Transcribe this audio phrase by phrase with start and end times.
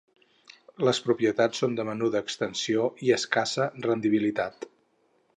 [0.87, 4.67] Les propietats són de menuda extensió i escassa rendibilitat.